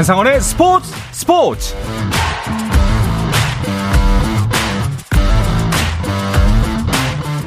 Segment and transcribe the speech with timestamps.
[0.00, 1.76] 한상원의 스포츠 스포츠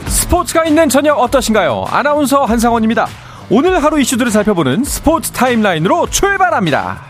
[0.06, 1.86] 스포츠가 있는 저녁 어떠신가요?
[1.90, 3.08] 아나운서 한상원입니다.
[3.50, 7.02] 오늘 하루 이슈들을 살펴보는 스포츠 타임라인으로 출발합니다.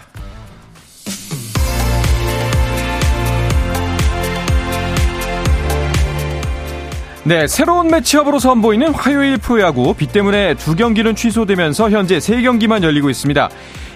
[7.25, 13.09] 네, 새로운 매치업으로 선보이는 화요일 프로야구 비 때문에 두 경기는 취소되면서 현재 세 경기만 열리고
[13.09, 13.49] 있습니다.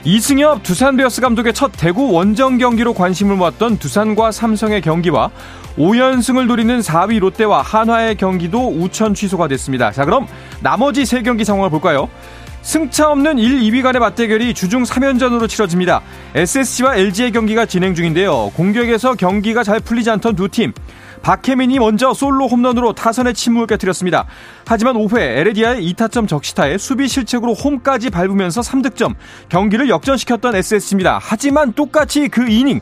[0.03, 5.31] 이승엽 두산 베어스 감독의 첫 대구 원정 경기로 관심을 모았던 두산과 삼성의 경기와
[5.77, 9.91] 5연승을 노리는 4위 롯데와 한화의 경기도 우천 취소가 됐습니다.
[9.91, 10.27] 자, 그럼
[10.61, 12.09] 나머지 세 경기 상황을 볼까요?
[12.61, 16.01] 승차 없는 1, 2위 간의 맞대결이 주중 3연전으로 치러집니다.
[16.35, 18.51] SSG와 LG의 경기가 진행 중인데요.
[18.55, 20.73] 공격에서 경기가 잘 풀리지 않던 두 팀.
[21.21, 24.25] 박혜민이 먼저 솔로 홈런으로 타선의 침묵을 깨뜨렸습니다.
[24.65, 29.15] 하지만 5회 에레디아의 2타점 적시타에 수비 실책으로 홈까지 밟으면서 3득점,
[29.49, 31.19] 경기를 역전시켰던 SSG입니다.
[31.21, 32.81] 하지만 똑같이 그 이닝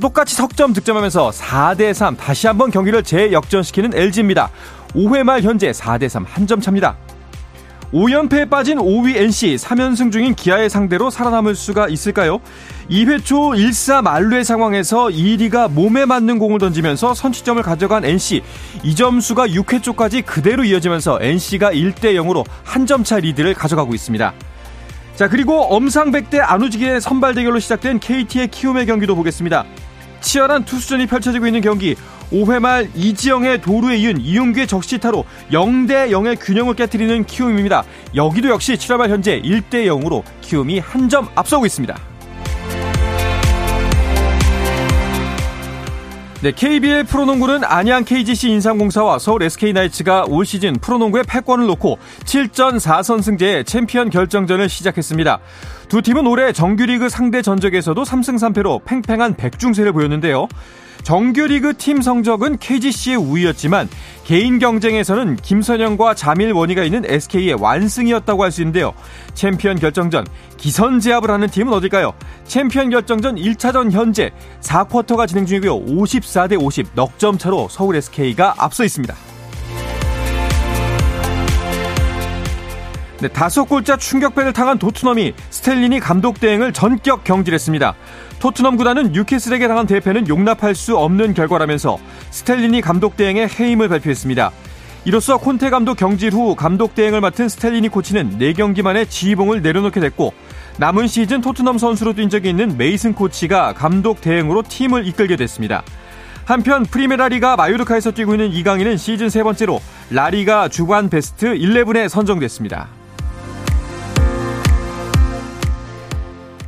[0.00, 4.50] 똑같이 석점 득점하면서 4대3 다시 한번 경기를 재역전시키는 LG입니다.
[4.94, 6.96] 5회 말 현재 4대3 한 점 차입니다.
[7.94, 12.40] 5연패에 빠진 5위 NC 3연승 중인 기아의 상대로 살아남을 수가 있을까요?
[12.90, 18.42] 2회 초 1사 만루의 상황에서 2리가 몸에 맞는 공을 던지면서 선취점을 가져간 NC.
[18.82, 24.34] 이 점수가 6회 초까지 그대로 이어지면서 NC가 1대 0으로 한 점 차 리드를 가져가고 있습니다.
[25.14, 29.64] 자, 그리고 엄상백 대 안우지기의 선발 대결로 시작된 KT의 키움의 경기도 보겠습니다.
[30.24, 31.94] 치열한 투수전이 펼쳐지고 있는 경기
[32.32, 37.84] 5회 말 이지영의 도루에 이은 이용규의 적시타로 0대 0의 균형을 깨뜨리는 키움입니다.
[38.16, 42.13] 여기도 역시 7회 말 현재 1대 0으로 키움이 한 점 앞서고 있습니다.
[46.44, 53.64] 네, KBL 프로농구는 안양 KGC 인삼공사와 서울 SK나이츠가 올 시즌 프로농구의 패권을 놓고 7전 4선승제의
[53.64, 55.40] 챔피언 결정전을 시작했습니다.
[55.88, 60.46] 두 팀은 올해 정규리그 상대 전적에서도 3승 3패로 팽팽한 백중세를 보였는데요.
[61.04, 63.88] 정규리그 팀 성적은 KGC의 우위였지만
[64.24, 68.94] 개인 경쟁에서는 김선형과 자밀 워니가 있는 SK의 완승이었다고 할 수 있는데요.
[69.34, 70.26] 챔피언 결정전
[70.56, 72.14] 기선 제압을 하는 팀은 어딜까요?
[72.44, 75.84] 챔피언 결정전 1차전 현재 4쿼터가 진행 중이고요.
[75.84, 79.14] 54대 50 넉점 차로 서울 SK가 앞서 있습니다.
[83.20, 87.94] 네, 다섯 골자 충격패를 당한 도트넘이 스텔리니 감독 대행을 전격 경질했습니다.
[88.40, 91.98] 토트넘 구단은 뉴캐슬에게 당한 대패는 용납할 수 없는 결과라면서
[92.30, 94.50] 스텔리니 감독 대행의 해임을 발표했습니다.
[95.06, 100.34] 이로써 콘테 감독 경질 후 감독 대행을 맡은 스텔리니 코치는 4경기 만에 지휘봉을 내려놓게 됐고
[100.78, 105.82] 남은 시즌 토트넘 선수로 뛴 적이 있는 메이슨 코치가 감독 대행으로 팀을 이끌게 됐습니다.
[106.46, 112.88] 한편 프리메라리가 마요르카에서 뛰고 있는 이강인은 시즌 세 번째로 라리가 주관 베스트 11에 선정됐습니다.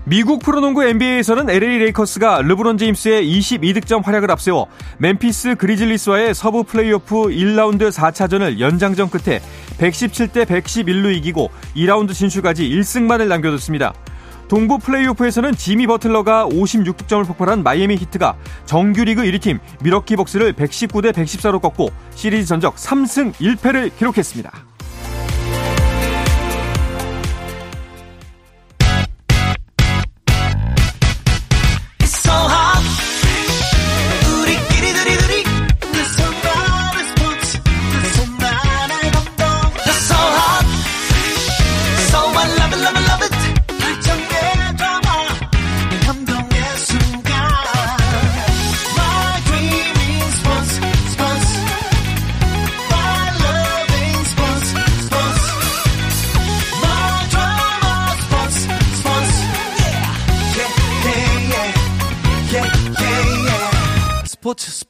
[0.09, 4.69] 미국 프로농구 NBA에서는 LA 레이커스가 르브론 제임스의 22득점 활약을 앞세워
[4.99, 9.41] 멤피스 그리즐리스와의 서부 플레이오프 1라운드 4차전을 연장전 끝에
[9.79, 13.95] 117대 111로 이기고 2라운드 진출까지 1승만을 남겨뒀습니다.
[14.47, 21.61] 동부 플레이오프에서는 지미 버틀러가 56득점을 폭발한 마이애미 히트가 정규리그 1위 팀 미러키 벅스를 119대 114로
[21.61, 24.76] 꺾고 시리즈 전적 3승 1패를 기록했습니다.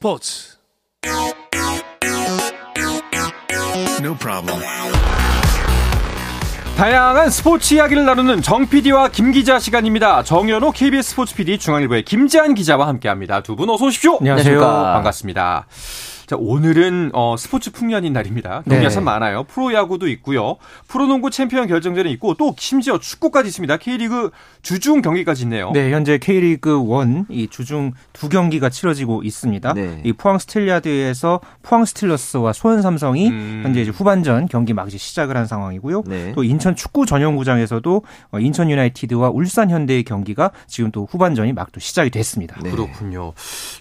[0.07, 0.55] 스포츠
[3.99, 4.63] No problem.
[6.77, 10.23] 다양한 스포츠 이야기를 나누는 정 PD와 김 기자 시간입니다.
[10.23, 13.41] 정현호 KBS 스포츠 PD 중앙일보의 김지한 기자와 함께합니다.
[13.41, 14.17] 두 분 어서 오십시오.
[14.21, 14.61] 안녕하세요.
[14.61, 15.67] 반갑습니다.
[16.27, 18.63] 자, 오늘은 어, 스포츠 풍년인 날입니다.
[18.67, 18.89] 경기가 네.
[18.89, 19.45] 참 많아요.
[19.45, 20.57] 프로야구도 있고요.
[20.89, 23.77] 프로농구 챔피언 결정전이 있고 또 심지어 축구까지 있습니다.
[23.77, 24.31] K리그
[24.61, 25.71] 주중 경기까지 있네요.
[25.71, 29.73] 네, 현재 K리그 1 이 주중 두 경기가 치러지고 있습니다.
[29.73, 30.01] 네.
[30.03, 33.61] 이 포항 스틸야드에서 포항 스틸러스와 수원 삼성이 음.
[33.63, 36.03] 현재 이제 후반전 경기 막 이제 시작을 한 상황이고요.
[36.07, 36.33] 네.
[36.33, 41.79] 또 인천 축구 전용구장에서도 어, 인천 유나이티드와 울산 현대의 경기가 지금 또 후반전이 막 또
[41.79, 42.57] 시작이 됐습니다.
[42.63, 42.71] 네.
[42.71, 43.33] 그렇군요.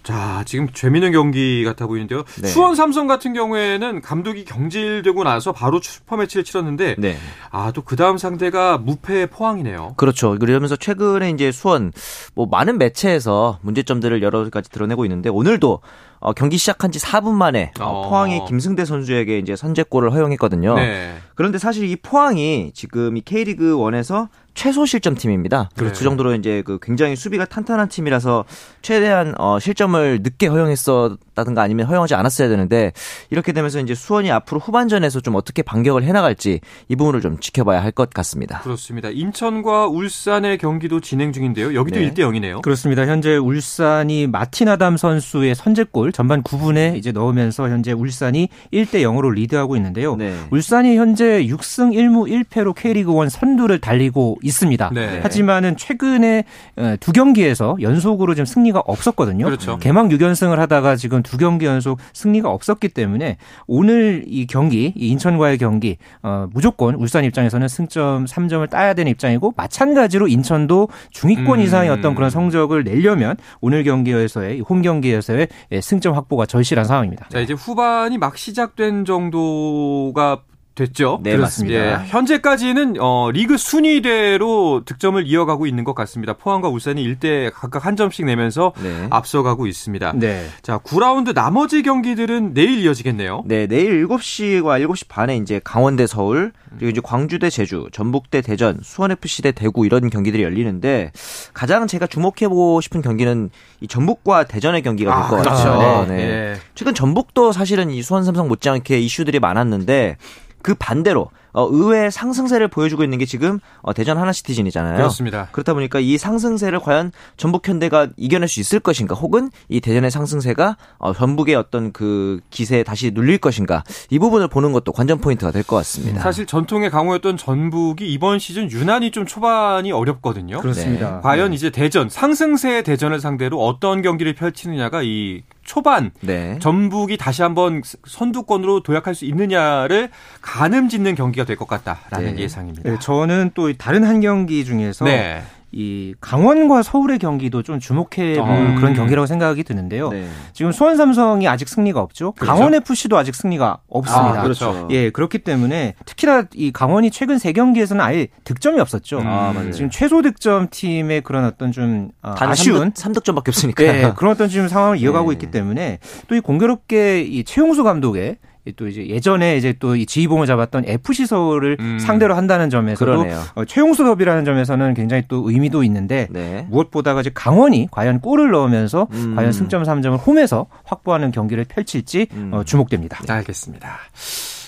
[0.03, 2.25] 자, 지금 재미있는 경기 같아 보이는데요.
[2.43, 2.49] 네.
[2.49, 7.17] 수원 삼성 같은 경우에는 감독이 경질되고 나서 바로 슈퍼매치를 치렀는데 네.
[7.51, 9.95] 아또 그 다음 상대가 무패 포항이네요.
[9.97, 10.39] 그렇죠.
[10.39, 11.93] 그러면서 최근에 이제 수원
[12.35, 15.81] 뭐 많은 매체에서 문제점들을 여러 가지 드러내고 있는데 오늘도
[16.19, 18.09] 어, 경기 시작한 지 4분 만에 어, 어.
[18.09, 20.75] 포항이 김승대 선수에게 이제 선제골을 허용했거든요.
[20.75, 21.17] 네.
[21.35, 25.69] 그런데 사실 이 포항이 지금 이 K리그 1에서 최소 실점 팀입니다.
[25.77, 25.99] 그렇죠.
[25.99, 28.45] 그 정도로 이제 그 굉장히 수비가 탄탄한 팀이라서
[28.83, 32.93] 최대한 어 실점을 늦게 허용했었다든가 아니면 허용하지 않았어야 되는데
[33.31, 37.83] 이렇게 되면서 이제 수원이 앞으로 후반전에서 좀 어떻게 반격을 해 나갈지 이 부분을 좀 지켜봐야
[37.83, 38.61] 할 것 같습니다.
[38.61, 39.09] 그렇습니다.
[39.11, 41.75] 인천과 울산의 경기도 진행 중인데요.
[41.75, 42.11] 여기도 네.
[42.11, 42.61] 1대 0이네요.
[42.63, 43.07] 그렇습니다.
[43.07, 50.17] 현재 울산이 마틴아담 선수의 선제골 전반 9분에 이제 넣으면서 현재 울산이 1대 0으로 리드하고 있는데요.
[50.17, 50.35] 네.
[50.51, 54.91] 울산이 현재 6승 1무 1패로 K리그 1 선두를 달리고 있습니다.
[54.95, 55.21] 네.
[55.23, 56.45] 하지만은 최근에
[56.77, 59.45] 어, 두 경기에서 연속으로 좀 승리가 없었거든요.
[59.45, 59.79] 그렇죠.
[59.79, 65.59] 개막 6연승을 하다가 지금 두 경기 연속 승리가 없었기 때문에 오늘 이 경기, 이 인천과의
[65.59, 71.65] 경기 어, 무조건 울산 입장에서는 승점 3점을 따야 되는 입장이고 마찬가지로 인천도 중위권 음.
[71.65, 77.29] 이상의 어떤 그런 성적을 내려면 오늘 경기에서의 홈 경기에서의 예, 승점 확보가 절실한 상황입니다.
[77.31, 80.43] 자 이제 후반이 막 시작된 정도가
[80.77, 81.21] 됐죠.
[81.23, 82.05] 네, 그렇습니다.
[82.05, 86.35] 예, 현재까지는 어, 리그 순위대로 득점을 이어가고 있는 것 같습니다.
[86.35, 89.07] 포항과 울산이 1대 각각 한 점씩 내면서 네.
[89.09, 90.13] 앞서가고 있습니다.
[90.17, 90.47] 네.
[90.63, 93.43] 자, 9라운드 나머지 경기들은 내일 이어지겠네요.
[93.47, 98.31] 네, 내일 7시와 7시 반에 이제 강원 대 서울, 그리고 이제 광주 대 제주, 전북
[98.31, 101.11] 대 대전, 수원FC대 대구 이런 경기들이 열리는데
[101.55, 103.49] 가장 제가 주목해 보고 싶은 경기는
[103.81, 105.65] 이 전북과 대전의 경기가 될것 아, 그렇죠.
[105.71, 106.07] 같아요.
[106.07, 106.17] 네.
[106.17, 106.55] 네.
[106.75, 110.19] 최근 전북도 사실은 이 수원 삼성 못지않게 이슈들이 많았는데
[110.67, 114.97] 그 반대로 어, 의외의 상승세를 보여주고 있는 게 지금 어, 대전 하나시티즌이잖아요.
[114.97, 115.49] 그렇습니다.
[115.53, 120.77] 그렇다 보니까 이 상승세를 과연 전북 현대가 이겨낼 수 있을 것인가, 혹은 이 대전의 상승세가
[120.99, 125.63] 어, 전북의 어떤 그 기세에 다시 눌릴 것인가 이 부분을 보는 것도 관전 포인트가 될
[125.63, 126.21] 것 같습니다.
[126.21, 130.59] 사실 전통의 강호였던 전북이 이번 시즌 유난히 좀 초반이 어렵거든요.
[130.61, 131.15] 그렇습니다.
[131.17, 131.21] 네.
[131.23, 136.59] 과연 이제 대전 상승세의 대전을 상대로 어떤 경기를 펼치느냐가 이 초반 네.
[136.61, 140.11] 전북이 다시 한번 선두권으로 도약할 수 있느냐를
[140.41, 142.43] 가늠짓는 경기가 될 것 같다라는 네.
[142.43, 142.89] 예상입니다.
[142.91, 145.43] 네, 저는 또 다른 한 경기 중에서 네.
[145.79, 148.77] 이 강원과 서울의 경기도 좀 주목해 볼 음.
[148.77, 150.09] 그런 경기라고 생각이 드는데요.
[150.09, 150.27] 네.
[150.55, 152.33] 지금 수원 삼성이 아직 승리가 없죠.
[152.33, 152.51] 그렇죠?
[152.51, 154.41] 강원 FC도 아직 승리가 없습니다.
[154.41, 154.89] 아, 그렇죠.
[154.91, 159.19] 예, 그렇기 때문에 특히나 이 강원이 최근 세 경기에서는 아예 득점이 없었죠.
[159.19, 159.27] 음.
[159.27, 163.85] 아, 지금 최소 득점 팀의 그런 어떤 좀 어, 아쉬운 3득, 점밖에 없으니까.
[163.85, 165.35] 예, 그런 어떤 지금 상황을 이어가고 네.
[165.35, 165.99] 있기 때문에
[166.29, 168.37] 또 이 공교롭게 이 최용수 감독의
[168.77, 171.99] 또 이제 예전에 이제 또 이 지휘봉을 잡았던 FC 서울을 음.
[171.99, 176.67] 상대로 한다는 점에서도 어, 최용수 더비라는 점에서는 굉장히 또 의미도 있는데 네.
[176.71, 179.35] 무엇보다가 이제 강원이 과연 골을 넣으면서 음.
[179.35, 182.51] 과연 승점 3점을 홈에서 확보하는 경기를 펼칠지 음.
[182.53, 183.21] 어, 주목됩니다.
[183.29, 183.99] 알겠습니다.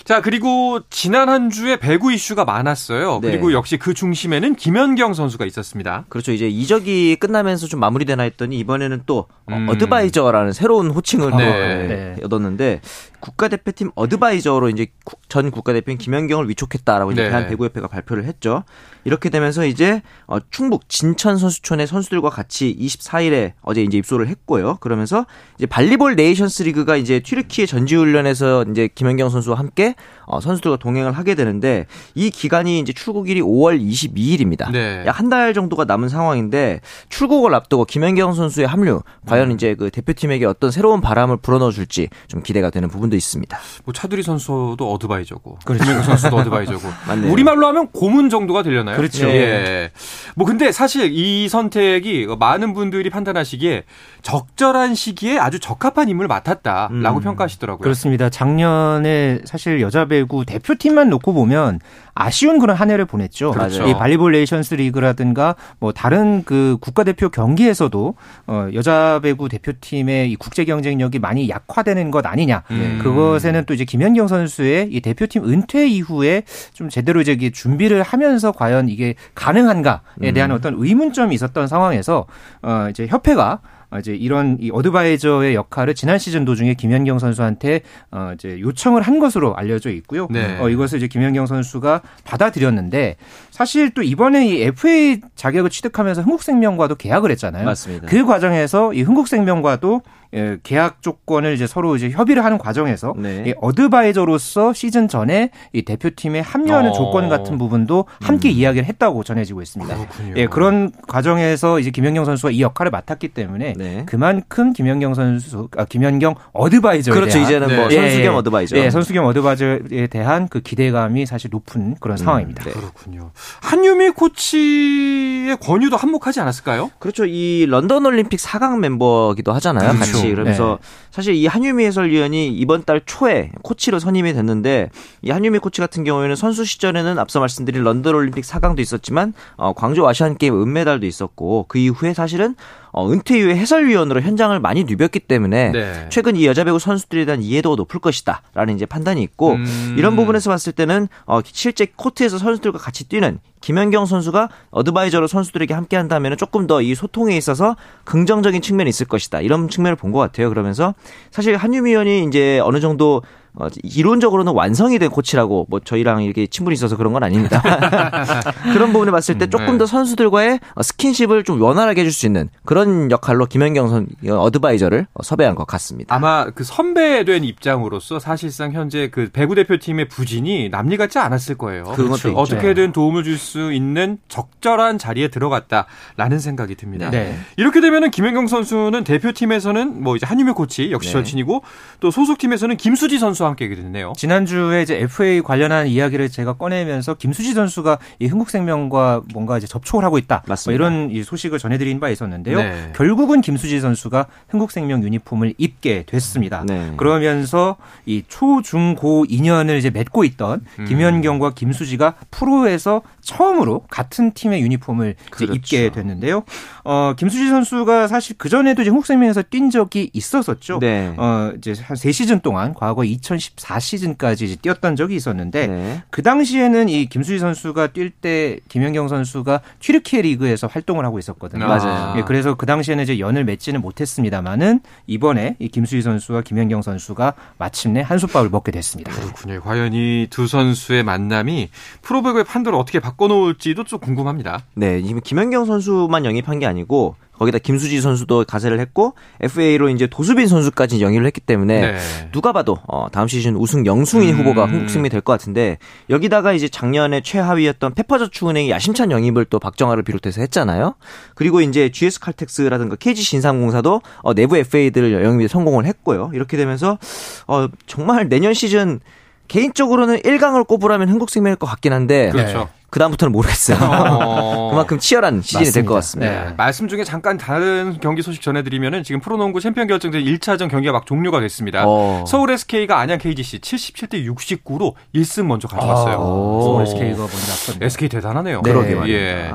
[0.08, 3.18] 자, 그리고 지난 한 주에 배구 이슈가 많았어요.
[3.20, 3.30] 네.
[3.30, 6.06] 그리고 역시 그 중심에는 김연경 선수가 있었습니다.
[6.08, 6.32] 그렇죠.
[6.32, 9.68] 이제 이적이 끝나면서 좀 마무리되나 했더니 이번에는 또 음.
[9.68, 12.16] 어드바이저라는 새로운 호칭을 네.
[12.16, 12.16] 네.
[12.24, 12.80] 얻었는데
[13.20, 14.86] 국가대표팀 어드바이저로 이제
[15.28, 17.28] 전 국가대표인 김연경을 위촉했다라고 이제 네.
[17.28, 18.64] 대한배구협회가 발표를 했죠.
[19.04, 24.76] 이렇게 되면서 이제 어, 충북 진천 선수촌의 선수들과 같이 24일에 어제 이제 입소를 했고요.
[24.80, 25.26] 그러면서
[25.56, 29.94] 이제 발리볼 네이션스 리그가 이제 튀르키예 전지훈련에서 이제 김연경 선수와 함께
[30.28, 34.70] 어, 선수들과 동행을 하게 되는데 이 기간이 이제 출국일이 5월 22일입니다.
[34.70, 35.02] 네.
[35.06, 39.54] 약 한 달 정도가 남은 상황인데 출국을 앞두고 김연경 선수의 합류 과연 음.
[39.54, 43.58] 이제 그 대표팀에게 어떤 새로운 바람을 불어넣어 줄지 좀 기대가 되는 부분도 있습니다.
[43.84, 45.84] 뭐 차두리 선수도 advisor고 그렇죠.
[45.84, 46.88] 김연경 선수도 advisor고
[47.30, 48.96] 우리말로 하면 고문 정도가 되려나요?
[48.98, 49.28] 그렇죠.
[49.28, 49.90] 예.
[50.36, 53.84] 뭐 근데 사실 이 선택이 많은 분들이 판단하시기에
[54.22, 57.22] 적절한 시기에 아주 적합한 임무를 맡았다라고 음.
[57.22, 57.82] 평가하시더라고요.
[57.82, 58.28] 그렇습니다.
[58.28, 61.80] 작년에 사실 여자 배구 대표팀만 놓고 보면
[62.14, 63.52] 아쉬운 그런 한 해를 보냈죠.
[63.52, 63.88] 그렇죠.
[63.88, 68.14] 이 발리볼 네이션스 리그라든가 뭐 다른 그 국가대표 경기에서도
[68.46, 72.64] 어 여자 배구 대표팀의 이 국제 경쟁력이 많이 약화되는 것 아니냐.
[72.70, 73.00] 음.
[73.02, 76.42] 그것에는 또 이제 김연경 선수의 이 대표팀 은퇴 이후에
[76.74, 80.56] 좀 제대로 이제 준비를 하면서 과연 이게 가능한가에 대한 음.
[80.56, 82.26] 어떤 의문점이 있었던 상황에서
[82.60, 87.80] 어 이제 협회가 어, 이제 이런 이 어드바이저의 역할을 지난 시즌 도중에 김연경 선수한테
[88.10, 90.28] 어 이제 요청을 한 것으로 알려져 있고요.
[90.30, 90.58] 네.
[90.60, 93.16] 어 이것을 이제 김연경 선수가 받아들였는데
[93.50, 97.64] 사실 또 이번에 이 FA 자격을 취득하면서 흥국생명과도 계약을 했잖아요.
[97.64, 98.06] 맞습니다.
[98.08, 100.02] 그 과정에서 이 흥국생명과도
[100.34, 103.44] 예, 계약 조건을 이제 서로 이제 협의를 하는 과정에서 네.
[103.46, 106.92] 이 어드바이저로서 시즌 전에 이 대표팀에 합류하는 어.
[106.92, 108.52] 조건 같은 부분도 함께 음.
[108.52, 109.94] 이야기를 했다고 전해지고 있습니다.
[109.94, 110.34] 그렇군요.
[110.36, 114.02] 예, 그런 과정에서 이제 김연경 선수가 이 역할을 맡았기 때문에 네.
[114.06, 117.32] 그만큼 김연경 선수, 아, 김연경 어드바이저에 그렇죠.
[117.32, 117.94] 대한 이제는 뭐 네.
[117.94, 118.76] 선수 겸 어드바이저.
[118.76, 122.24] 예, 선수 겸 어드바이저에 대한 그 기대감이 사실 높은 그런 음.
[122.24, 122.64] 상황입니다.
[122.64, 122.72] 네.
[122.72, 123.30] 그렇군요.
[123.62, 126.90] 한유미 코치의 권유도 한몫하지 않았을까요?
[126.98, 127.24] 그렇죠.
[127.24, 129.92] 이 런던 올림픽 4강 멤버기도 하잖아요.
[129.92, 130.17] 그렇죠.
[130.18, 130.88] 같이 그러면서 네.
[131.10, 134.90] 사실 이 한유미 해설위원이 이번 달 초에 코치로 선임이 됐는데
[135.22, 140.06] 이 한유미 코치 같은 경우에는 선수 시절에는 앞서 말씀드린 런던 올림픽 4강도 있었지만 어, 광저우
[140.06, 142.54] 아시안 게임 은메달도 있었고 그 이후에 사실은
[142.92, 146.06] 어, 은퇴 이후에 해설위원으로 현장을 많이 누볐기 때문에 네.
[146.08, 149.94] 최근 이 여자 배구 선수들에 대한 이해도가 높을 것이다라는 이제 판단이 있고 음.
[149.98, 155.96] 이런 부분에서 봤을 때는 어, 실제 코트에서 선수들과 같이 뛰는 김연경 선수가 advisor로 선수들에게 함께
[155.96, 159.40] 한다면 조금 더 이 소통에 있어서 긍정적인 측면이 있을 것이다.
[159.40, 160.48] 이런 측면을 본 것 같아요.
[160.48, 160.94] 그러면서
[161.30, 163.20] 사실 한유미 의원이 이제 어느 정도
[163.54, 167.62] 어, 이론적으로는 완성이 된 코치라고 뭐 저희랑 이렇게 친분이 있어서 그런 건 아닙니다.
[168.72, 169.78] 그런 부분을 봤을 때 음, 조금 네.
[169.78, 175.66] 더 선수들과의 스킨십을 좀 원활하게 해줄 수 있는 그런 역할로 김현경 선 어드바이저를 섭외한 것
[175.66, 176.14] 같습니다.
[176.14, 181.84] 아마 그 선배된 입장으로서 사실상 현재 그 배구 대표팀의 부진이 남리 같지 않았을 거예요.
[181.84, 182.32] 그렇죠.
[182.34, 187.10] 어떻게든 도움을 줄 수 있는 적절한 자리에 들어갔다라는 생각이 듭니다.
[187.10, 187.38] 네.
[187.56, 191.12] 이렇게 되면은 김현경 선수는 대표팀에서는 뭐 이제 한유미 코치 역시 네.
[191.14, 191.62] 절친이고
[192.00, 194.12] 또 소속팀에서는 김수지 선수 선수와 함께 됐네요.
[194.16, 200.18] 지난주에 이제 FA 관련한 이야기를 제가 꺼내면서 김수지 선수가 이 흥국생명과 뭔가 이제 접촉을 하고
[200.18, 200.42] 있다.
[200.46, 200.84] 뭐 맞습니다.
[200.84, 202.58] 뭐 이런 이 소식을 전해드린 바 있었는데요.
[202.58, 202.92] 네.
[202.94, 206.64] 결국은 김수지 선수가 흥국생명 유니폼을 입게 됐습니다.
[206.66, 206.92] 네.
[206.96, 207.76] 그러면서
[208.06, 210.84] 이 초중고 인연을 이제 맺고 있던 음.
[210.84, 215.52] 김현경과 김수지가 프로에서 처음으로 같은 팀의 유니폼을 그렇죠.
[215.54, 216.44] 입게 됐는데요.
[216.84, 220.78] 어, 김수지 선수가 사실 그 전에도 이제 흥국생명에서 뛴 적이 있었었죠.
[220.78, 221.12] 네.
[221.16, 226.02] 어, 이제 한 3시즌 동안 과거 2014 시즌까지 뛰었던 적이 있었는데 네.
[226.10, 231.64] 그 당시에는 이 김수지 선수가 뛸 때 김연경 선수가 튀르키예 리그에서 활동을 하고 있었거든요.
[231.64, 231.68] 아.
[231.68, 232.18] 맞아요.
[232.18, 238.00] 예, 그래서 그 당시에는 이제 연을 맺지는 못했습니다만은 이번에 이 김수지 선수와 김연경 선수가 마침내
[238.00, 239.12] 한솥밥을 먹게 됐습니다.
[239.12, 239.60] 그렇군요.
[239.60, 241.68] 과연 이 두 선수의 만남이
[242.02, 244.62] 프로배구의 판도를 어떻게 바 꿔놓을지도 좀 궁금합니다.
[244.74, 250.48] 네, 지금 김연경 선수만 영입한 게 아니고 거기다 김수지 선수도 가세를 했고 FA로 이제 도수빈
[250.48, 251.98] 선수까지 영입을 했기 때문에 네.
[252.32, 254.38] 누가 봐도 어, 다음 시즌 우승 영승인 음.
[254.40, 255.78] 후보가 흥국생명이 될것 같은데
[256.10, 260.94] 여기다가 이제 작년에 최하위였던 페퍼저축은행이 야심찬 영입을 또 박정아를 비롯해서 했잖아요.
[261.34, 266.30] 그리고 이제 GS 칼텍스라든가 KG 신상공사도 어, 내부 FA들을 영입에 성공을 했고요.
[266.34, 266.98] 이렇게 되면서
[267.46, 269.00] 어, 정말 내년 시즌
[269.46, 272.68] 개인적으로는 1강을 꼽으라면 흥국생명일 것 같긴 한데 그렇죠.
[272.90, 273.76] 그 다음부터는 모르겠어요.
[273.80, 274.70] 어...
[274.72, 276.44] 그만큼 치열한 시즌이 될 것 같습니다.
[276.46, 276.54] 네.
[276.56, 281.40] 말씀 중에 잠깐 다른 경기 소식 전해드리면은 지금 프로농구 챔피언 결정전 1차전 경기가 막 종료가
[281.40, 281.84] 됐습니다.
[281.86, 282.24] 어...
[282.26, 286.16] 서울 SK가 안양 KGC 77대 69로 1승 먼저 가져갔어요.
[286.18, 286.60] 어...
[286.62, 287.86] 서울 SK가 먼저 앞섰네요.
[287.86, 288.62] SK 대단하네요.
[288.62, 288.72] 네.
[288.72, 289.08] 그러게 말입니다.
[289.18, 289.52] 예.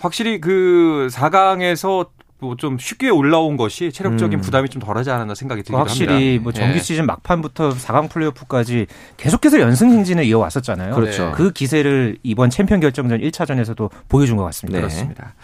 [0.00, 2.06] 확실히 그 4강에서
[2.40, 4.42] 뭐 좀 쉽게 올라온 것이 체력적인 음.
[4.42, 6.14] 부담이 좀 덜하지 않았나 생각이 들기도 확실히 합니다.
[6.14, 6.80] 확실히 뭐 정규 예.
[6.80, 10.94] 시즌 막판부터 4강 플레이오프까지 계속해서 연승 행진을 이어왔었잖아요.
[10.94, 11.32] 그렇죠.
[11.34, 14.78] 그 기세를 이번 챔피언 결정전 1차전에서도 보여준 것 같습니다.
[14.78, 14.82] 네.
[14.82, 15.34] 그렇습니다.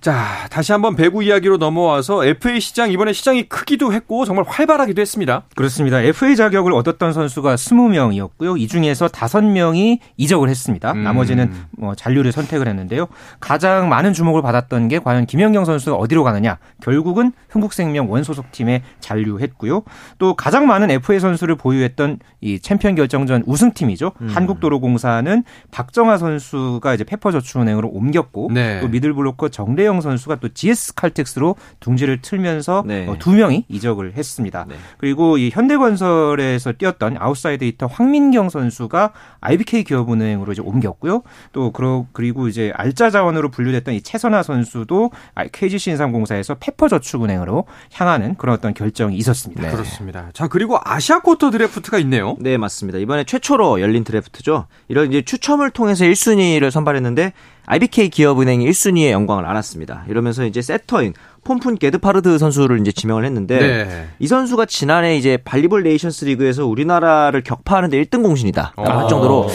[0.00, 5.42] 자, 다시 한번 배구 이야기로 넘어와서 FA 시장 이번에 시장이 크기도 했고 정말 활발하기도 했습니다.
[5.54, 6.00] 그렇습니다.
[6.00, 8.60] FA 자격을 얻었던 선수가 20명이었고요.
[8.60, 10.92] 이 중에서 5명이 이적을 했습니다.
[10.92, 11.04] 음.
[11.04, 13.06] 나머지는 뭐 잔류를 선택을 했는데요.
[13.38, 16.58] 가장 많은 주목을 받았던 게 과연 김연경 선수가 어디로 가느냐.
[16.82, 19.82] 결국은 흥국생명 원소속 팀에 잔류했고요.
[20.18, 24.12] 또 가장 많은 FA 선수를 보유했던 이 챔피언 결정전 우승팀이죠.
[24.20, 24.28] 음.
[24.28, 28.80] 한국도로공사는 박정아 선수가 이제 페퍼저축은행으로 옮겼고 네.
[28.80, 33.06] 또 middle blocker 정대영 선수가 또 GS 칼텍스로 둥지를 틀면서 네.
[33.06, 34.66] 어, 두 명이 이적을 했습니다.
[34.68, 34.74] 네.
[34.98, 41.22] 그리고 이 현대건설에서 뛰었던 outside hitter 황민경 선수가 IBK 기업은행으로 이제 옮겼고요.
[41.52, 41.72] 또
[42.12, 45.12] 그리고 이제 알짜 자원으로 분류됐던 이 채선아 선수도
[45.52, 47.64] KGC 인삼공사에서 페퍼저축은행으로
[47.94, 49.62] 향하는 그런 어떤 결정이 있었습니다.
[49.62, 49.70] 네.
[49.70, 50.30] 그렇습니다.
[50.32, 52.36] 자 그리고 아시아 쿼터 드래프트가 있네요.
[52.40, 52.98] 네 맞습니다.
[52.98, 54.66] 이번에 최초로 열린 드래프트죠.
[54.88, 57.32] 이런 이제 추첨을 통해서 1순위를 선발했는데
[57.66, 60.04] IBK 기업은행이 1순위의 영광을 안았습니다.
[60.08, 61.14] 이러면서 이제 세터인
[61.44, 64.08] 폰푼 게드파르드 선수를 이제 지명을 했는데 네.
[64.18, 68.74] 이 선수가 지난해 이제 발리볼 네이션스 리그에서 우리나라를 격파하는데 1등 공신이다.
[68.76, 69.06] 할 어.
[69.06, 69.48] 정도로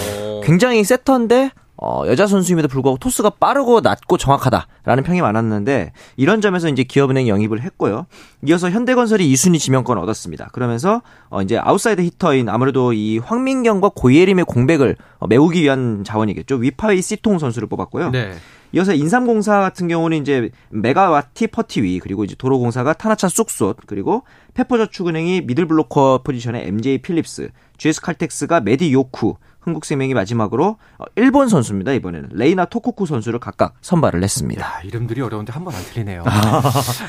[0.43, 1.51] 굉장히 세터인데
[1.83, 4.67] 어, 여자 선수임에도 불구하고 토스가 빠르고 낮고 정확하다.
[4.83, 8.05] 라는 평이 많았는데 이런 점에서 이제 기업은행 영입을 했고요.
[8.47, 10.49] 이어서 현대건설이 2순위 지명권을 얻었습니다.
[10.53, 14.95] 그러면서 어 이제 outside hitter인 아무래도 이 황민경과 고예림의 공백을
[15.27, 16.55] 메우기 위한 자원이겠죠.
[16.55, 18.11] 위파위 시통 선수를 뽑았고요.
[18.11, 18.33] 네.
[18.73, 25.78] 이어서 인삼공사 같은 경우는 이제 메가와티 퍼티위 그리고 이제 도로공사가 타나차 쑥솥 그리고 페퍼저축은행이 middle
[25.78, 31.91] blocker 포지션의 MJ 필립스, GS 칼텍스가 메디 요쿠, 흥국생명이 마지막으로 어, 일본 선수입니다.
[31.93, 34.65] 이번에는 레이나 토코쿠 선수를 각각 선발을 했습니다.
[34.65, 36.23] 야, 이름들이 어려운데 한 번 안 틀리네요.
[36.25, 36.61] 아,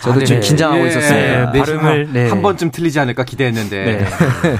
[0.02, 0.40] 저도 아, 좀 네.
[0.40, 0.88] 긴장하고 네.
[0.90, 1.50] 있었어요.
[1.50, 1.58] 네.
[1.60, 2.28] 발음을 네.
[2.28, 4.04] 한 번쯤 틀리지 않을까 기대했는데 네.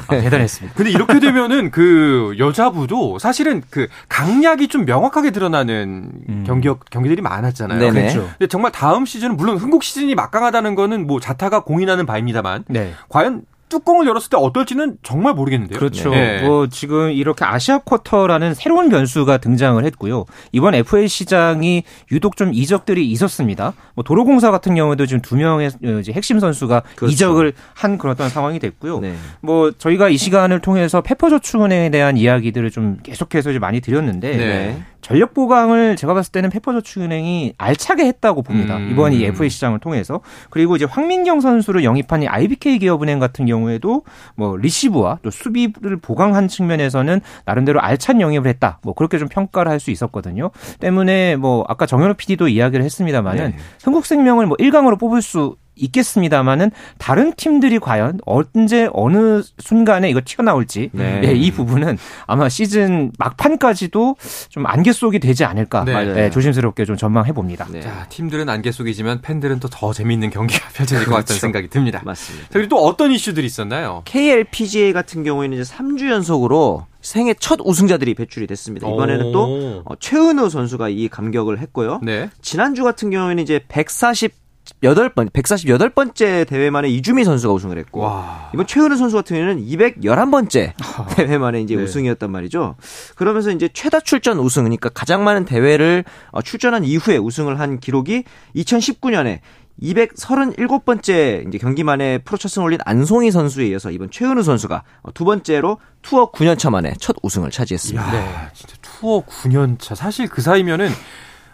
[0.09, 0.75] 아, 대단했습니다.
[0.75, 6.45] 근데 이렇게 되면은 그 여자부도 사실은 그 강약이 좀 명확하게 드러나는 음.
[6.47, 7.79] 경기 경기들이 많았잖아요.
[7.79, 7.93] 네네.
[8.13, 8.27] 그렇죠.
[8.39, 12.95] 근데 정말 다음 시즌은 물론 흥국 시즌이 막강하다는 거는 뭐 자타가 공인하는 바입니다만 네.
[13.11, 15.79] 과연 뚜껑을 열었을 때 어떨지는 정말 모르겠는데요.
[15.79, 16.11] 그렇죠.
[16.11, 16.43] 네.
[16.43, 20.27] 뭐 지금 이렇게 아시아 쿼터라는 새로운 변수가 등장을 했고요.
[20.53, 23.73] 이번 FA 시장이 유독 좀 이적들이 있었습니다.
[23.95, 27.13] 뭐 도로공사 같은 경우에도 지금 두 명의 이제 핵심 선수가 그렇죠.
[27.13, 29.01] 이적을 한 그런 상황이 됐고요.
[29.01, 29.15] 네.
[29.41, 34.83] 뭐 저희가 이 시간을 통해서 페퍼저축은행에 대한 이야기들을 좀 계속해서 이제 많이 드렸는데 네.
[35.03, 38.77] 전력 보강을 제가 봤을 때는 페퍼저축은행이 알차게 했다고 봅니다.
[38.77, 38.91] 음.
[38.93, 43.62] 이번 이 FA 시장을 통해서 그리고 이제 황민경 선수를 영입한 이 IBK 기업은행 같은 경우
[43.71, 44.03] 에도
[44.35, 48.79] 뭐 리시브와 또 수비를 보강한 측면에서는 나름대로 알찬 영입을 했다.
[48.83, 50.51] 뭐 그렇게 좀 평가를 할 수 있었거든요.
[50.79, 53.57] 때문에 뭐 아까 정현우 PD도 이야기를 했습니다만은 네.
[53.83, 61.21] 흥국생명을 뭐 1강으로 뽑을 수 있겠습니다만은 다른 팀들이 과연 언제 어느 순간에 이거 튀어나올지 네.
[61.21, 64.17] 네, 이 부분은 아마 시즌 막판까지도
[64.49, 66.05] 좀 안개 속이 되지 않을까 네.
[66.05, 67.67] 네, 조심스럽게 좀 전망해 봅니다.
[67.71, 67.81] 네.
[67.81, 71.41] 자 팀들은 안개 속이지만 팬들은 또 더 재미있는 경기가 펼쳐질 것 같다는 그렇죠.
[71.41, 72.03] 생각이 듭니다.
[72.05, 72.45] 맞습니다.
[72.47, 74.03] 자, 그리고 또 어떤 이슈들이 있었나요?
[74.05, 78.87] KLPGA 같은 경우에는 이제 3주 연속으로 생애 첫 우승자들이 배출이 됐습니다.
[78.87, 82.01] 이번에는 또 어, 최은우 선수가 이 감격을 했고요.
[82.03, 82.31] 네.
[82.43, 84.42] 지난주 같은 경우에는 이제 140
[84.83, 88.51] 8번 148번째 대회 만에 이주미 선수가 우승을 했고 와.
[88.55, 90.73] 이번 최은우 선수 같은 경우에는 211번째
[91.17, 91.83] 대회 만에 이제 네.
[91.83, 92.77] 우승이었단 말이죠.
[93.17, 98.25] 그러면서 이제 최다 출전 우승 그러니까 가장 많은 대회를 어, 출전한 이후에 우승을 한 기록이
[98.57, 99.41] 2019년에
[99.81, 105.13] 237번째 이제 경기 만에 프로 첫 승을 올린 안송희 선수에 이어서 이번 최은우 선수가 어,
[105.13, 108.13] 두 번째로 투어 9년 차 만에 첫 우승을 차지했습니다.
[108.13, 109.95] 네, 진짜 투어 9년 차.
[109.95, 110.89] 사실 그 사이면은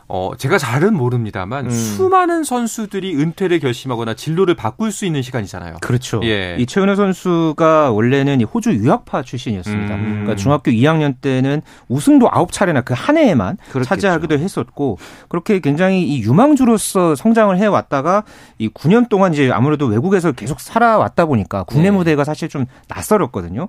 [0.08, 1.70] 어, 제가 잘은 모릅니다만 음.
[1.70, 5.76] 수많은 선수들이 은퇴를 결심하거나 진로를 바꿀 수 있는 시간이잖아요.
[5.80, 6.20] 그렇죠.
[6.24, 6.56] 예.
[6.58, 9.94] 이 최은혜 선수가 원래는 호주 유학파 출신이었습니다.
[9.94, 10.10] 음.
[10.10, 13.84] 그러니까 중학교 2학년 때는 우승도 9차례나 그 한 해에만 그렇겠죠.
[13.88, 18.24] 차지하기도 했었고 그렇게 굉장히 이 유망주로서 성장을 해 왔다가
[18.58, 21.90] 이 9년 동안 이제 아무래도 외국에서 계속 살아왔다 보니까 국내 네.
[21.92, 23.68] 무대가 사실 좀 낯설었거든요.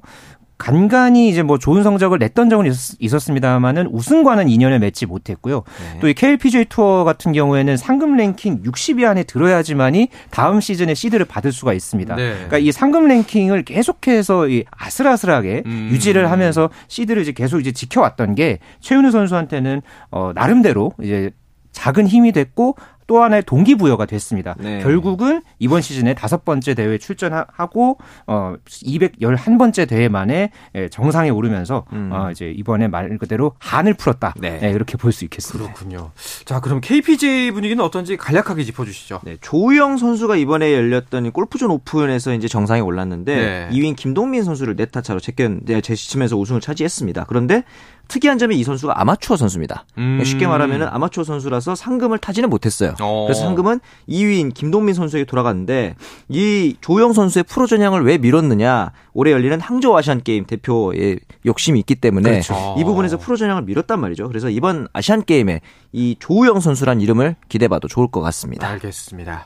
[0.59, 5.63] 간간히 이제 뭐 좋은 성적을 냈던 적은 있었, 습니다만은 우승과는 인연을 맺지 못했고요.
[5.93, 5.99] 네.
[6.01, 11.71] 또이 KLPGA 투어 같은 경우에는 상금 랭킹 60위 안에 들어야지만이 다음 시즌에 시드를 받을 수가
[11.71, 12.13] 있습니다.
[12.13, 12.33] 네.
[12.33, 15.89] 그러니까 이 상금 랭킹을 계속해서 이 아슬아슬하게 음.
[15.91, 21.31] 유지를 하면서 시드를 이제 계속 이제 지켜왔던 게 최윤우 선수한테는 어 나름대로 이제
[21.71, 22.75] 작은 힘이 됐고
[23.09, 24.55] 또 하나의 동기부여가 됐습니다.
[24.59, 24.81] 네.
[24.83, 32.11] 결국은 이번 시즌에 다섯 번째 대회 출전하고 어 211번째 대회 만에 예, 정상에 오르면서 음.
[32.13, 34.35] 어 이제 이번에 말 그대로 한을 풀었다.
[34.37, 34.59] 네.
[34.59, 35.73] 네 이렇게 볼 수 있겠습니다.
[35.73, 36.11] 그렇군요.
[36.45, 39.21] 자, 그럼 KPJ 분위기는 어떤지 간략하게 짚어 주시죠.
[39.23, 43.69] 네, 조우영 선수가 이번에 열렸던 골프존 오픈에서 이제 정상에 올랐는데 네.
[43.71, 47.25] 2위인 김동민 선수를 네타 차로 제시치면서 우승을 차지했습니다.
[47.27, 47.63] 그런데
[48.09, 49.85] 특이한 점이 이 선수가 아마추어 선수입니다.
[49.97, 50.21] 음.
[50.25, 52.95] 쉽게 말하면 아마추어 선수라서 상금을 타지는 못했어요.
[52.99, 53.25] 어.
[53.25, 55.95] 그래서 상금은 2위인 김동민 선수에게 돌아갔는데
[56.27, 58.91] 이 조우영 선수의 프로 전향을 왜 미뤘느냐?
[59.13, 62.75] 올해 열리는 항저우 아시안 게임 대표의 욕심이 있기 때문에 그렇죠.
[62.77, 64.27] 이 부분에서 프로 전향을 미뤘단 말이죠.
[64.27, 65.61] 그래서 이번 아시안 게임에
[65.93, 68.67] 이 조우영 선수란 이름을 기대봐도 좋을 것 같습니다.
[68.67, 69.45] 알겠습니다.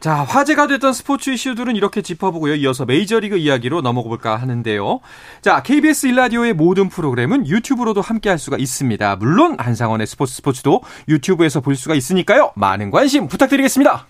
[0.00, 2.54] 자, 화제가 됐던 스포츠 이슈들은 이렇게 짚어보고요.
[2.56, 5.00] 이어서 메이저리그 이야기로 넘어가 볼까 하는데요.
[5.40, 9.16] 자, KBS 1라디오의 모든 프로그램은 유튜브로도 함께 할 수가 있습니다.
[9.16, 12.52] 물론 한상원의 스포츠 스포츠도 유튜브에서 볼 수가 있으니까요.
[12.54, 14.06] 많은 관심 부탁드리겠습니다.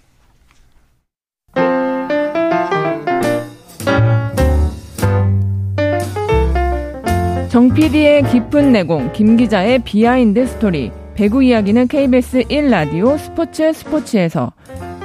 [7.54, 10.90] 정 PD의 깊은 내공, 김 기자의 비하인드 스토리.
[11.14, 14.52] 배구 이야기는 KBS 1라디오 스포츠 스포츠에서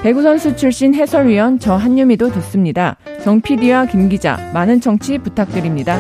[0.02, 2.96] 배구 선수 출신 해설위원 저 한유미도 듣습니다.
[3.24, 6.00] 정 PD와 김 기자 많은 청취 부탁드립니다.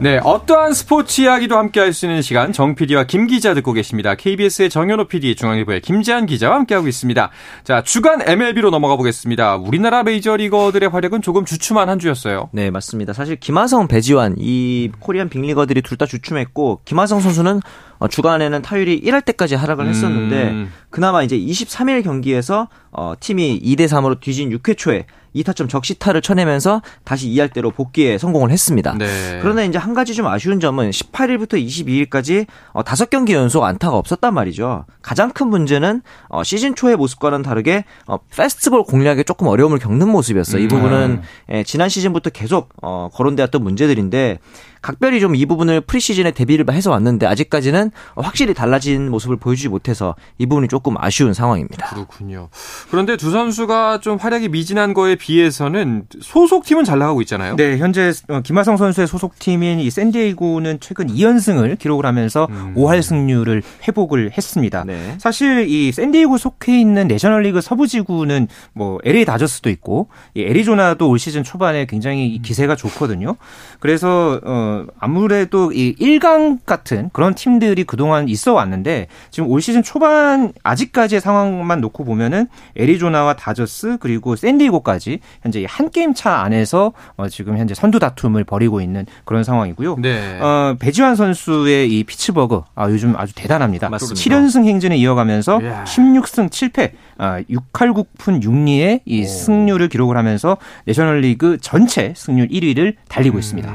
[0.00, 4.16] 네, 어떠한 스포츠 이야기도 함께 할 수 있는 시간 정 PD와 김 기자 듣고 계십니다.
[4.16, 7.30] KBS의 정현호 PD, 중앙일보의 김재한 기자와 함께하고 있습니다.
[7.62, 9.54] 자, 주간 MLB로 넘어가 보겠습니다.
[9.58, 12.48] 우리나라 메이저리거들의 활약은 조금 주춤한 한 주였어요.
[12.52, 13.12] 네, 맞습니다.
[13.12, 17.60] 사실 김하성, 배지환 이 코리안 빅리거들이 둘 다 주춤했고 김하성 선수는
[18.02, 20.72] 어, 주간에는 타율이 1할 때까지 하락을 했었는데 음.
[20.90, 27.28] 그나마 이제 23일 경기에서 어, 팀이 2대 3으로 뒤진 6회 초에 2타점 적시타를 쳐내면서 다시
[27.28, 28.96] 2할대로 복귀에 성공을 했습니다.
[28.98, 29.38] 네.
[29.40, 34.84] 그러나 이제 한 가지 좀 아쉬운 점은 18일부터 22일까지 어, 5경기 연속 안타가 없었단 말이죠.
[35.00, 40.60] 가장 큰 문제는 어, 시즌 초의 모습과는 다르게 어, 페스티벌 공략에 조금 어려움을 겪는 모습이었어요.
[40.60, 40.68] 이 음.
[40.68, 44.40] 부분은 예, 지난 시즌부터 계속 어, 거론되었던 문제들인데
[44.82, 50.46] 각별히 좀 이 부분을 프리시즌에 대비를 해서 왔는데 아직까지는 확실히 달라진 모습을 보여주지 못해서 이
[50.46, 51.88] 부분이 조금 아쉬운 상황입니다.
[51.88, 52.48] 그렇군요.
[52.90, 57.56] 그런데 두 선수가 좀 활약이 미진한 거에 비해서는 소속팀은 잘 나가고 있잖아요.
[57.56, 62.74] 네, 현재 어, 김하성 선수의 소속팀인 이 샌디에이고는 최근 2연승을 기록을 하면서 음.
[62.76, 64.84] 5할 승률을 회복을 했습니다.
[64.86, 65.16] 네.
[65.18, 71.18] 사실 이 샌디에이고 속해 있는 내셔널리그 서부 지구는 뭐 LA 다저스도 있고 이 애리조나도 올
[71.18, 73.36] 시즌 초반에 굉장히 기세가 좋거든요.
[73.80, 80.52] 그래서 어 아무래도 이 1강 같은 그런 팀들이 그동안 있어 왔는데 지금 올 시즌 초반
[80.62, 87.58] 아직까지의 상황만 놓고 보면은 애리조나와 다저스 그리고 샌디에고까지 현재 한 게임 차 안에서 어 지금
[87.58, 89.96] 현재 선두 다툼을 벌이고 있는 그런 상황이고요.
[90.00, 90.38] 네.
[90.40, 93.88] 어 배지환 선수의 이 피츠버그 아 요즘 아주 대단합니다.
[93.88, 94.20] 맞습니다.
[94.20, 95.84] 7연승 행진을 이어가면서 이야.
[95.84, 99.26] 16승 7패 아 6할 9푼 6리의 이 오.
[99.26, 100.56] 승률을 기록을 하면서
[100.86, 103.38] 내셔널리그 전체 승률 1위를 달리고 음.
[103.38, 103.72] 있습니다.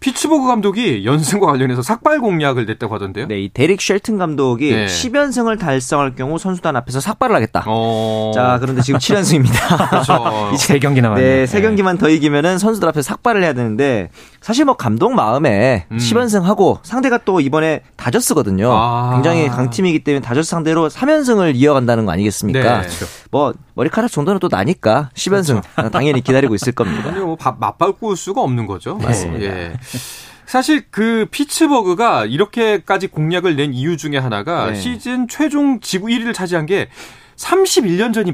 [0.00, 3.26] 피츠버그 감독이 연승과 관련해서 삭발 공약을 냈다고 하던데요.
[3.26, 4.86] 네, 이 데릭 쉘튼 감독이 네.
[4.86, 7.64] 10연승을 달성할 경우 선수단 앞에서 삭발을 하겠다.
[7.66, 8.32] 어...
[8.34, 9.90] 자, 그런데 지금 7연승입니다.
[9.90, 10.50] 그렇죠.
[10.54, 11.16] 이제 3경기 남았네요.
[11.16, 15.96] 네, 3경기만 더 이기면은 선수들 앞에서 삭발을 해야 되는데 사실 뭐 감독 마음에 음.
[15.96, 18.70] 10연승하고 상대가 또 이번에 다저스거든요.
[18.72, 19.10] 아...
[19.14, 22.80] 굉장히 강팀이기 때문에 다저스 상대로 3연승을 이어간다는 거 아니겠습니까?
[22.80, 22.86] 네.
[22.86, 23.06] 그렇죠.
[23.30, 25.90] 뭐 머리카락 정도는 또 나니까 10연승 그렇죠.
[25.90, 27.08] 당연히 기다리고 있을 겁니다.
[27.08, 28.96] 아니 뭐 맞바꿀 수가 없는 거죠.
[28.96, 29.44] 맞습니다.
[29.44, 29.72] 예.
[30.46, 34.74] 사실 그 피츠버그가 이렇게까지 공략을 낸 이유 중에 하나가 네.
[34.74, 36.88] 시즌 최종 지구 1위를 차지한 게
[37.36, 38.30] 31년 전이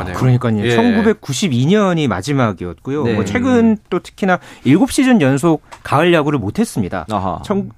[0.00, 0.16] 하네요.
[0.16, 0.64] 아, 그러니까요.
[0.64, 0.76] 예.
[0.76, 3.04] 1992년이 마지막이었고요.
[3.04, 3.14] 네.
[3.14, 7.06] 뭐 최근 또 특히나 7시즌 연속 가을 야구를 못했습니다.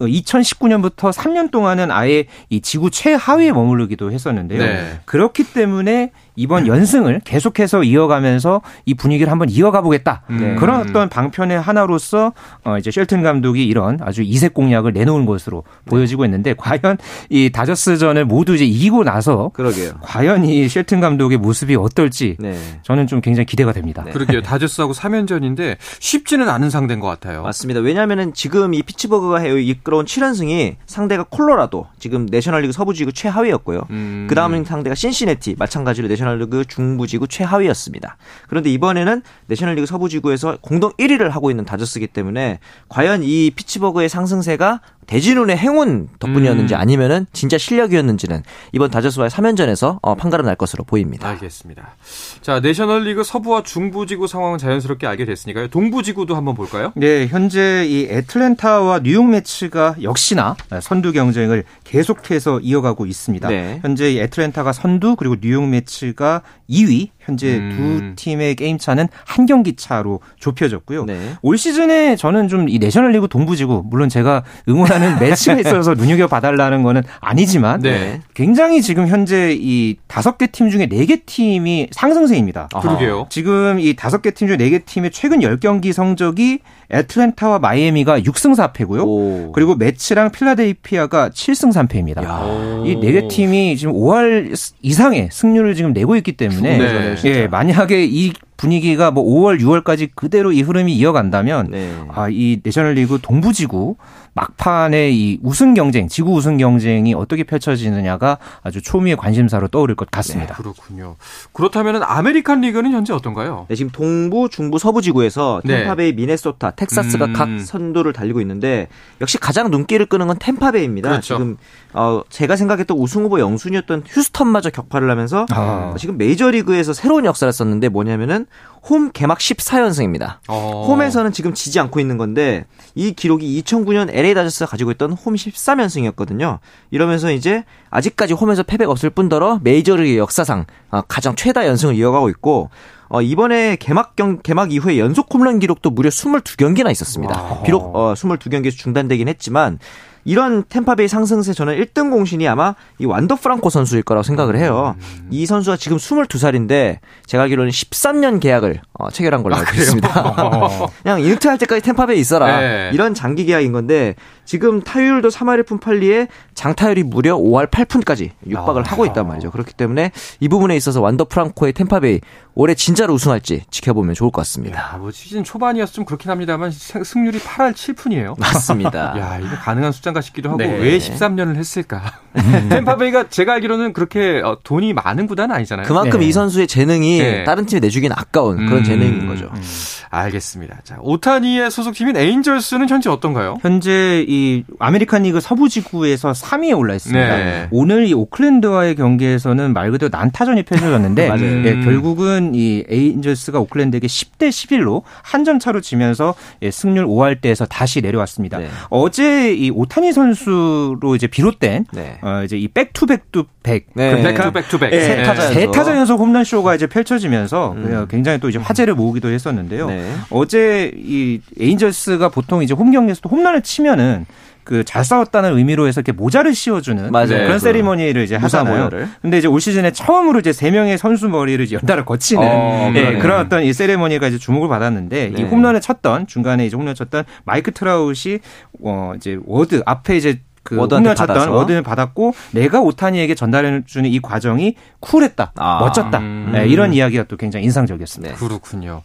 [0.00, 4.58] 2019년부터 3년 동안은 아예 이 지구 최하위에 머무르기도 했었는데요.
[4.58, 5.00] 네.
[5.06, 10.22] 그렇기 때문에 이번 연승을 계속해서 이어가면서 이 분위기를 한번 이어가 보겠다.
[10.28, 10.54] 네.
[10.56, 12.32] 그런 어떤 방편의 하나로서
[12.64, 15.90] 어 이제 쉘튼 감독이 이런 아주 이색 공략을 내놓은 것으로 네.
[15.90, 16.98] 보여지고 있는데 과연
[17.30, 19.92] 이 다저스전을 모두 이제 이기고 나서 그러게요.
[20.02, 22.56] 과연 이 쉘튼 감독의 모습이 어떨지 네.
[22.82, 24.02] 저는 좀 굉장히 기대가 됩니다.
[24.04, 24.12] 네.
[24.12, 24.42] 그러게요.
[24.42, 27.42] 다저스하고 3연전인데 쉽지는 않은 상대인 것 같아요.
[27.42, 27.80] 맞습니다.
[27.80, 33.86] 왜냐하면 지금 이 피츠버그가 이끌어온 7연승이 상대가 콜로라도 지금 내셔널리그 서부지구 최하위였고요.
[33.90, 34.26] 음.
[34.28, 38.16] 그 다음 상대가 신시내티 마찬가지로 내셔널 내셔널리그 중부지구 최하위였습니다.
[38.48, 42.58] 그런데 이번에는 내셔널리그 서부지구에서 공동 1위를 하고 있는 다저스기 때문에
[42.88, 46.80] 과연 이 피츠버그의 상승세가 대진운의 행운 덕분이었는지 음.
[46.80, 48.42] 아니면은 진짜 실력이었는지는
[48.72, 51.28] 이번 다저스와의 3연전에서 어, 판가름 날 것으로 보입니다.
[51.28, 51.94] 알겠습니다.
[52.42, 55.68] 자, 내셔널리그 서부와 중부지구 상황은 자연스럽게 알게 됐으니까요.
[55.68, 56.92] 동부지구도 한번 볼까요?
[56.96, 63.48] 네, 현재 이 애틀랜타와 뉴욕 매치가 역시나 선두 경쟁을 계속해서 이어가고 있습니다.
[63.48, 63.78] 네.
[63.82, 68.14] 현재 이 애틀랜타가 선두 그리고 뉴욕 매치가 2위 현재 음.
[68.16, 71.04] 두 팀의 게임 차는 한 경기 차로 좁혀졌고요.
[71.04, 71.34] 네.
[71.42, 76.82] 올 시즌에 저는 좀 이 내셔널리그 동부지구 물론 제가 응원하 는 매치가 있어서 눈여겨 봐달라는
[76.82, 78.20] 거는 아니지만 네.
[78.34, 82.68] 굉장히 지금 현재 이 다섯 개 팀 중에 네 개 팀이 상승세입니다.
[82.80, 83.26] 그러게요.
[83.30, 88.54] 지금 이 다섯 개 팀 중에 네 개 팀의 최근 10경기 성적이 애틀랜타와 마이애미가 6승
[88.56, 89.04] 4패고요.
[89.06, 89.52] 오.
[89.52, 92.86] 그리고 매치랑 필라델피아가 7승 3패입니다.
[92.86, 97.14] 이 네 개 팀이 지금 5할 이상의 승률을 지금 내고 있기 때문에 네.
[97.24, 101.94] 예, 만약에 이 분위기가 뭐 5월, 6월까지 그대로 이 흐름이 이어간다면 네.
[102.08, 103.96] 아, 이 내셔널리그 동부지구
[104.32, 110.54] 막판의 이 우승 경쟁, 지구 우승 경쟁이 어떻게 펼쳐지느냐가 아주 초미의 관심사로 떠오를 것 같습니다.
[110.54, 111.16] 네, 그렇군요.
[111.52, 113.66] 그렇다면 아메리칸 리그는 현재 어떤가요?
[113.68, 115.78] 네, 지금 동부, 중부, 서부 지구에서 네.
[115.78, 117.32] 템파베이, 미네소타, 텍사스가 음.
[117.32, 118.88] 각 선두를 달리고 있는데
[119.20, 121.08] 역시 가장 눈길을 끄는 건 템파베이입니다.
[121.08, 121.34] 그렇죠.
[121.34, 121.56] 지금
[121.92, 125.94] 어, 제가 생각했던 우승 후보 영순위였던 휴스턴마저 격파를 하면서 아.
[125.98, 128.46] 지금 메이저리그에서 새로운 역사를 썼는데 뭐냐면은
[128.88, 130.36] 홈 개막 14연승입니다.
[130.48, 130.84] 어.
[130.86, 136.58] 홈에서는 지금 지지 않고 있는 건데 이 기록이 2009년 LA 다저스가 가지고 있던 홈 13연승이었거든요.
[136.90, 142.70] 이러면서 이제 아직까지 홈에서 패배가 없을 뿐더러 메이저리그 역사상 어, 가장 최다 연승을 이어가고 있고
[143.08, 147.40] 어, 이번에 개막 경 개막 이후에 연속 홈런 기록도 무려 22경기나 있었습니다.
[147.40, 147.62] 와.
[147.62, 149.78] 비록 어, 22경기에서 중단되긴 했지만
[150.26, 154.96] 이런 템파베이 상승세 저는 1등 공신이 아마 이 완더 프랑코 선수일 거라고 생각을 해요.
[154.98, 155.28] 음.
[155.30, 160.68] 이 선수가 지금 22살인데 제가 알기로는 13년 계약을 어, 체결한 걸로 아, 알고 아, 있습니다.
[161.04, 162.60] 그냥 인트할 때까지 템파베이 있어라.
[162.60, 162.90] 네.
[162.92, 168.84] 이런 장기 계약인 건데 지금 타율도 3할 1푼 8리에 장타율이 무려 5할 8푼까지 육박을 아.
[168.90, 169.50] 하고 있단 말이죠.
[169.50, 172.20] 그렇기 때문에 이 부분에 있어서 완더 프랑코의 템파베이
[172.54, 174.78] 올해 진짜로 우승할지 지켜보면 좋을 것 같습니다.
[174.78, 178.40] 야, 뭐 시즌 초반이어서 좀 그렇긴 합니다만 승률이 8할 7푼이에요.
[178.40, 179.14] 맞습니다.
[179.20, 180.78] 야, 이거 가능한 숫자인가 싶기도 하고 네.
[180.78, 182.20] 왜 13년을 했을까?
[182.36, 182.68] 음.
[182.72, 185.86] 템파베이가 제가 알기로는 그렇게 어, 돈이 많은 구단은 아니잖아요.
[185.86, 186.26] 그만큼 네.
[186.26, 187.44] 이 선수의 재능이 네.
[187.44, 188.84] 다른 팀에 내주기는 아까운 그런 음.
[188.84, 189.50] 재능인 거죠.
[189.54, 189.62] 음.
[190.08, 190.80] 알겠습니다.
[190.84, 193.58] 자, 오타니의 소속팀인 에인절스는 현재 어떤가요?
[193.60, 194.35] 현재 이
[194.78, 197.36] 아메리칸 리그 서부 지구에서 3위에 올라 있습니다.
[197.36, 197.68] 네.
[197.70, 201.30] 오늘 이 오클랜드와의 경기에서는 말 그대로 난타전이 펼쳐졌는데
[201.66, 208.00] 예, 결국은 이 에인절스가 오클랜드에게 10대 11로 한 점 차로 지면서 예, 승률 5할대에서 다시
[208.00, 208.58] 내려왔습니다.
[208.58, 208.68] 네.
[208.90, 212.18] 어제 이 오타니 선수로 이제 비롯된 네.
[212.22, 214.22] 어, 이제 이 back-to-back-to-back, 네.
[214.22, 215.00] back-to-back-to-back 네.
[215.00, 218.06] 세 타자 세 타자 연속 홈런 쇼가 이제 펼쳐지면서 음.
[218.08, 219.88] 굉장히 또 이제 화제를 모으기도 했었는데요.
[219.88, 220.12] 네.
[220.30, 224.24] 어제 이 에인절스가 보통 이제 홈 경기에서도 홈런을 치면은
[224.62, 227.28] 그 잘 싸웠다는 의미로 해서 이렇게 모자를 씌워주는 맞아요.
[227.28, 228.76] 그런 그 세리머니를 이제 하잖아요.
[228.76, 229.08] 모자를.
[229.22, 233.46] 근데 이제 올 시즌에 처음으로 이제 세 명의 선수 머리를 연달아 거치는 어, 예, 그런
[233.46, 235.40] 어떤 이 세리머니가 이제 주목을 받았는데 네.
[235.40, 238.38] 이 홈런을 쳤던 중간에 이제 홈런 쳤던 마이크 트라웃이
[238.82, 244.20] 어 이제 워드 앞에 이제 그 홈런 쳤던 워드를 받았고 내가 오타니에게 전달해 주는 이
[244.20, 245.78] 과정이 쿨했다, 아.
[245.80, 246.18] 멋졌다.
[246.18, 246.50] 음.
[246.52, 248.34] 네, 이런 이야기가 또 굉장히 인상적이었습니다.
[248.34, 248.38] 네.
[248.38, 249.02] 그렇군요.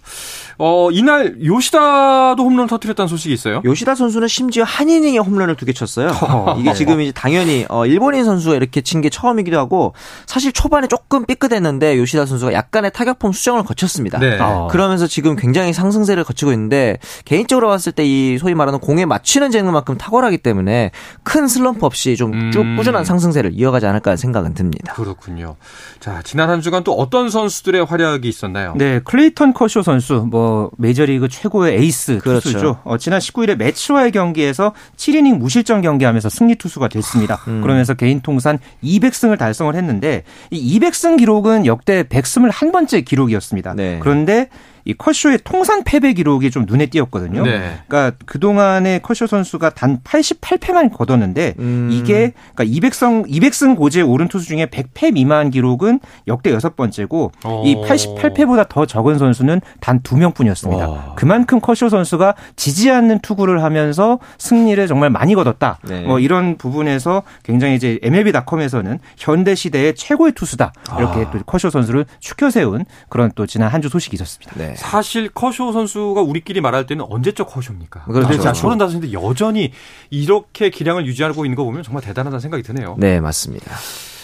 [0.58, 3.62] 어, 이날 요시다도 홈런 터트렸다는 소식이 있어요?
[3.65, 6.12] 요시다 선수는 심지어 한 이닝에 홈런을 두 개 쳤어요.
[6.58, 9.93] 이게 지금 이제 당연히 어, 일본인 선수가 이렇게 친 게 처음이기도 하고
[10.28, 14.19] 사실 초반에 조금 삐끗했는데 요시다 선수가 약간의 타격폼 수정을 거쳤습니다.
[14.19, 14.38] 네.
[14.39, 14.67] 어.
[14.71, 19.97] 그러면서 지금 굉장히 상승세를 거치고 있는데 개인적으로 봤을 때 이 소위 말하는 공에 맞추는 재능만큼
[19.97, 20.89] 탁월하기 때문에
[21.24, 22.76] 큰 슬럼프 없이 좀 쭉 음.
[22.78, 24.94] 꾸준한 상승세를 이어가지 않을까 생각은 듭니다.
[24.94, 25.56] 그렇군요.
[26.00, 28.74] 자, 지난 한 주간 또 어떤 선수들의 활약이 있었나요?
[28.76, 32.40] 네, 클레이턴 커쇼 선수, 뭐 메이저리그 최고의 에이스 그렇죠.
[32.42, 32.80] 투수죠.
[32.84, 37.36] 어, 지난 19일에 메츠와의 경기에서 7이닝 무실점 경기하면서 승리 투수가 됐습니다.
[37.48, 37.62] 음.
[37.62, 43.74] 그러면서 개인 통산 200승을 달성을 했는데 이 200승 기록은 역대 100승을 번째 기록이었습니다.
[43.76, 44.00] 네.
[44.02, 44.50] 그런데
[44.86, 47.44] 이 컷쇼의 통산 패배 기록이 좀 눈에 띄었거든요.
[47.44, 47.80] 네.
[47.88, 51.89] 그러니까 그동안에 컷쇼 선수가 단 88패만 거뒀는데 음.
[51.91, 57.63] 이게 그러니까 200승 200승 고지에 오른 투수 중에 100패 미만 기록은 역대 여섯 번째고 오.
[57.65, 60.89] 이 88패보다 더 적은 선수는 단 두 명뿐이었습니다.
[60.89, 61.13] 와.
[61.15, 65.78] 그만큼 컷쇼 선수가 지지 않는 투구를 하면서 승리를 정말 많이 거뒀다.
[65.88, 66.02] 네.
[66.02, 71.32] 뭐 이런 부분에서 굉장히 이제 MLB.com에서는 현대 시대의 최고의 투수다 이렇게 아.
[71.32, 74.54] 또 컷쇼 선수를 추켜 세운 그런 또 지난 한 주 소식이 있었습니다.
[74.58, 74.71] 네.
[74.72, 74.76] 네.
[74.78, 78.06] 사실 커쇼 선수가 우리끼리 말할 때는 언제적 커쇼입니까?
[78.06, 78.42] 그렇죠.
[78.42, 79.72] 35인데 여전히
[80.10, 82.96] 이렇게 기량을 유지하고 있는 거 보면 정말 대단하다는 생각이 드네요.
[82.98, 83.72] 네, 맞습니다.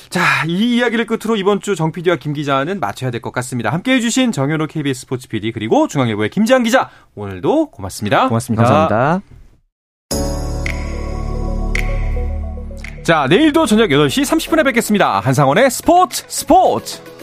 [0.10, 3.72] 자, 이 이야기를 끝으로 이번 주 정 PD와 김 기자는 마쳐야 될 것 같습니다.
[3.72, 8.28] 함께 해주신 정현호 KBS 스포츠 PD 그리고 중앙일보의 김지한 기자 오늘도 고맙습니다.
[8.30, 8.64] 고맙습니다.
[8.64, 9.22] 감사합니다.
[13.04, 15.20] 자, 내일도 저녁 8시 30분에 뵙겠습니다.
[15.22, 17.17] 한상원의 스포츠 스포츠!